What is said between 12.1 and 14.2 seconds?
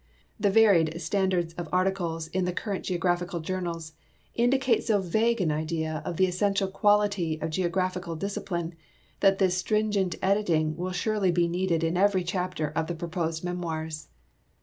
chapter of the proposed memoirs.